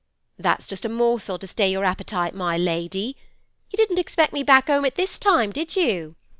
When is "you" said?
3.69-3.77, 5.75-6.15